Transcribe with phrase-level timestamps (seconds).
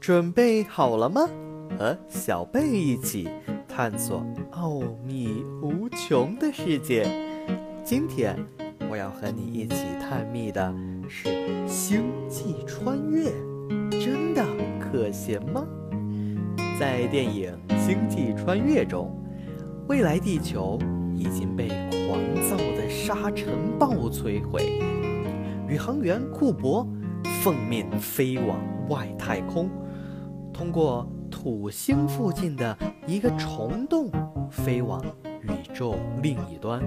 [0.00, 1.28] 准备好了吗？
[1.78, 3.28] 和小贝一起
[3.68, 7.06] 探索奥秘无穷的世界。
[7.84, 8.34] 今天
[8.90, 10.74] 我要和你一起探秘的
[11.06, 11.28] 是
[11.68, 13.30] 星际穿越，
[13.90, 14.42] 真的
[14.80, 15.66] 可行吗？
[16.78, 19.14] 在电影《星际穿越》中，
[19.86, 20.78] 未来地球
[21.14, 21.68] 已经被
[22.08, 24.80] 狂躁的沙尘暴摧毁，
[25.68, 26.88] 宇航员库珀
[27.44, 29.68] 奉命飞往外太空。
[30.60, 34.10] 通过土星附近的一个虫洞，
[34.50, 35.02] 飞往
[35.40, 36.82] 宇宙另一端，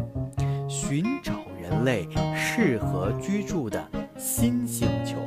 [0.68, 3.84] 寻找人类适合居住的
[4.16, 5.18] 新星球。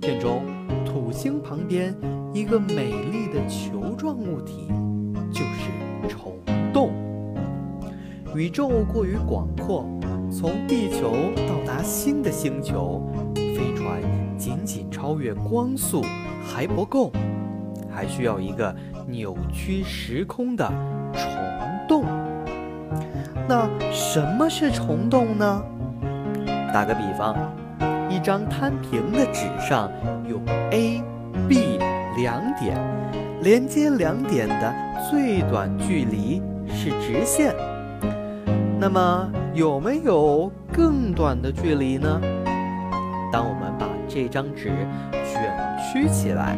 [0.00, 0.42] 片中，
[0.84, 1.94] 土星旁边
[2.34, 4.66] 一个美丽的球状物体，
[5.30, 6.34] 就是虫
[6.72, 6.90] 洞。
[8.34, 9.86] 宇宙过于广阔，
[10.28, 11.12] 从地球
[11.48, 13.00] 到达新的星球，
[14.38, 16.02] 仅仅超越光速
[16.42, 17.12] 还不够。
[17.90, 18.72] 还需要一个
[19.08, 20.64] 扭曲时空的
[21.12, 21.26] 虫
[21.88, 22.04] 洞。
[23.48, 25.62] 那什么是虫洞呢？
[26.72, 27.34] 打个比方，
[28.08, 29.90] 一张摊平的纸上
[30.28, 31.02] 有 A、
[31.48, 31.80] B
[32.16, 32.78] 两点，
[33.42, 34.72] 连接两点的
[35.10, 37.52] 最短距离是直线。
[38.78, 42.20] 那么有没有更短的距离呢？
[43.32, 44.72] 当我们把这张纸
[45.12, 46.56] 卷曲起来。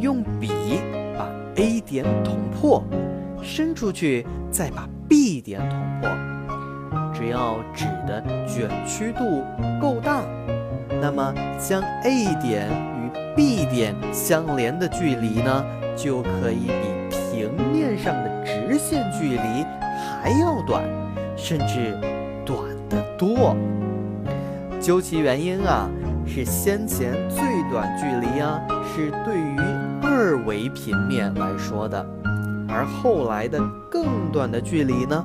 [0.00, 0.48] 用笔
[1.18, 2.84] 把 A 点捅破，
[3.42, 6.08] 伸出去再把 B 点捅破。
[7.12, 9.42] 只要纸的卷曲度
[9.80, 10.22] 够大，
[11.02, 15.64] 那么将 A 点与 B 点相连的距离呢，
[15.96, 19.66] 就可以比平面上的直线距离
[20.22, 20.84] 还要短，
[21.36, 21.98] 甚至
[22.46, 22.56] 短
[22.88, 23.56] 得多。
[24.80, 25.90] 究其原因啊，
[26.28, 28.60] 是先前最短距离啊，
[28.94, 29.58] 是对于。
[30.00, 32.04] 二维平面来说的，
[32.68, 35.24] 而后来的更短的距离呢，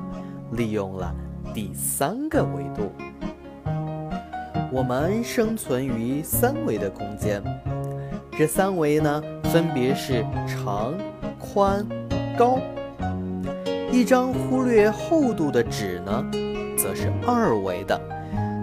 [0.52, 1.14] 利用了
[1.54, 2.92] 第三个维度。
[4.72, 7.42] 我们生存于三维的空间，
[8.38, 10.94] 这三维呢，分别是长、
[11.40, 11.86] 宽、
[12.38, 12.60] 高。
[13.92, 16.26] 一张忽略厚度的纸呢，
[16.78, 18.00] 则是二维的，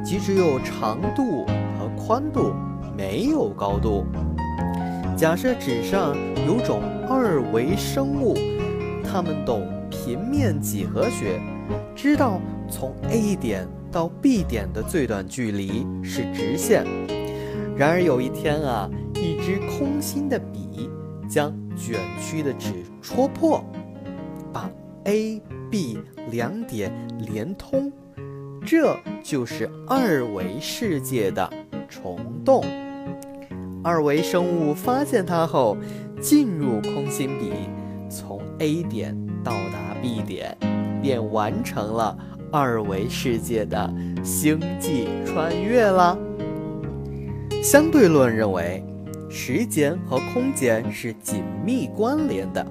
[0.05, 1.45] 即只有长度
[2.11, 2.53] 宽度，
[2.97, 4.05] 没有高度。
[5.17, 8.35] 假设纸上有种二维生物，
[9.05, 11.41] 他们懂平面几何学，
[11.95, 16.85] 知道从 A 点到 B 点的最短距离是直线。
[17.77, 20.91] 然而有一天啊，一支空心的笔
[21.29, 23.65] 将卷曲的纸戳破，
[24.53, 24.69] 把
[25.05, 25.41] A、
[25.71, 26.01] B
[26.33, 26.91] 两点
[27.21, 27.93] 连通，
[28.67, 31.49] 这就是二维世界的
[31.91, 32.65] 虫洞。
[33.83, 35.77] 二维生物发现它后，
[36.21, 37.53] 进入空心笔，
[38.09, 40.57] 从 A 点到达 B 点，
[41.03, 42.17] 便完成了
[42.53, 43.93] 二维世界的
[44.23, 46.17] 星际穿越了。
[47.63, 48.85] 相对论认为，
[49.29, 52.67] 时间和空间是紧密关联的，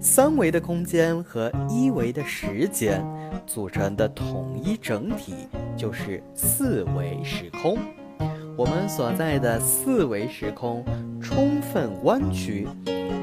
[0.00, 3.04] 三维的空间和一维的时间
[3.46, 5.34] 组成的统一整体
[5.76, 7.78] 就是四维时空。
[8.60, 10.84] 我们所在的四维时空
[11.18, 12.68] 充分弯曲，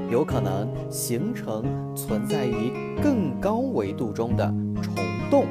[0.10, 1.64] 有可能形成
[1.96, 2.72] 存在于
[3.04, 4.96] 更高维度中的虫
[5.30, 5.46] 洞。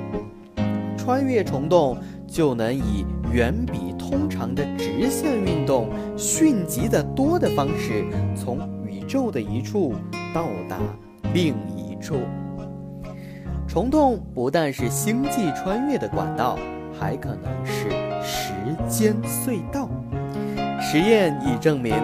[0.98, 8.04] 穿越虫洞，就能以远比通常的直线运动迅疾得多的方式，
[8.34, 8.58] 从
[8.88, 9.94] 宇宙的一处
[10.34, 10.80] 到达
[11.32, 12.16] 另一处。
[13.68, 16.58] 虫洞不但是星际穿越的管道。
[16.98, 17.90] 还可能是
[18.88, 19.88] 间隧道。
[20.80, 21.94] 实验已证明，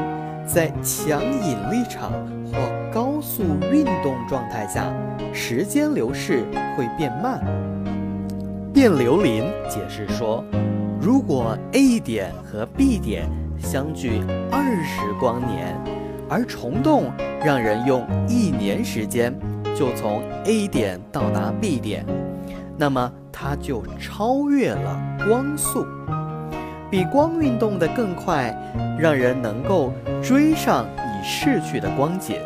[0.46, 2.12] 在强引力场
[2.44, 2.58] 或
[2.92, 3.42] 高速
[3.72, 4.92] 运动状态下，
[5.32, 6.44] 时间流逝
[6.76, 7.40] 会变慢。
[8.74, 10.44] 卞留林解释说，
[11.00, 14.20] 如果 A 点和 B 点相距
[14.50, 15.76] 二十光年，
[16.28, 17.12] 而虫洞
[17.44, 19.32] 让人用一年时间
[19.76, 22.04] 就从 A 点到达 B 点，
[22.76, 23.12] 那么。
[23.34, 25.84] 它就超越了光速，
[26.92, 28.54] 比光运动的更快，
[28.98, 32.36] 让人能够追上已逝去的光景，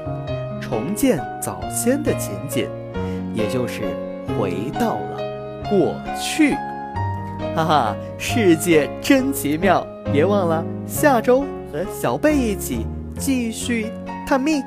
[0.61, 2.69] 重建早先的情景，
[3.35, 3.83] 也就是
[4.39, 5.21] 回到了
[5.69, 6.55] 过去。
[7.57, 9.85] 哈哈，世界真奇妙！
[10.13, 11.41] 别忘了下周
[11.73, 12.87] 和小贝一起
[13.19, 13.91] 继续
[14.29, 14.63] 探秘。